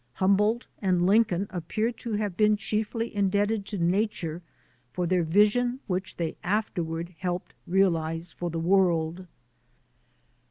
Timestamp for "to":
1.91-2.13, 3.67-3.77